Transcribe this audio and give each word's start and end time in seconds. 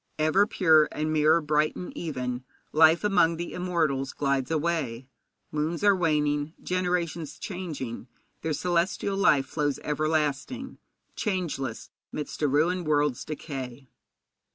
'Ever 0.17 0.47
pure, 0.47 0.89
and 0.91 1.13
mirror 1.13 1.41
bright 1.41 1.75
and 1.75 1.95
even, 1.95 2.43
Life 2.71 3.03
among 3.03 3.37
the 3.37 3.53
immortals 3.53 4.13
glides 4.13 4.49
away; 4.49 5.07
Moons 5.51 5.83
are 5.83 5.95
waning, 5.95 6.55
generations 6.63 7.37
changing, 7.37 8.07
Their 8.41 8.53
celestial 8.53 9.15
life 9.15 9.45
flows 9.45 9.77
everlasting, 9.83 10.79
Changeless 11.15 11.91
'midst 12.11 12.41
a 12.41 12.47
ruined 12.47 12.87
world's 12.87 13.23
decay.' 13.23 13.91